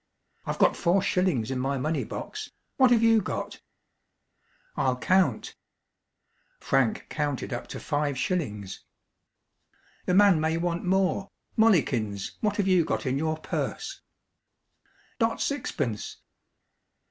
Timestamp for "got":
0.57-0.75, 3.21-3.61, 12.83-13.05